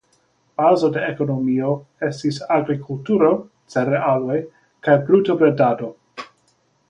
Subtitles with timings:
[0.59, 1.67] Bazo de ekonomio
[2.07, 3.29] estis agrikulturo
[3.75, 4.39] (cerealoj)
[4.87, 5.91] kaj brutobredado.